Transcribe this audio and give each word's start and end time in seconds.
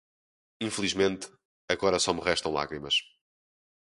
Infelizmente, 0.67 1.27
agora 1.73 1.99
só 2.03 2.11
me 2.15 2.21
restam 2.29 2.51
lágrimas 2.57 2.95